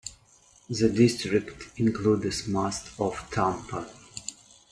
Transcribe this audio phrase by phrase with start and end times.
[0.67, 3.87] The district includes most of Tampa.